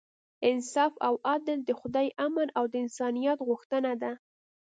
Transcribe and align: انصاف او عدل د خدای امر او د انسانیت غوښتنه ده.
انصاف 0.49 0.93
او 1.07 1.13
عدل 1.31 1.59
د 1.65 1.69
خدای 1.79 2.07
امر 2.27 2.47
او 2.57 2.65
د 2.73 2.75
انسانیت 2.85 3.39
غوښتنه 3.47 3.91
ده. 4.01 4.11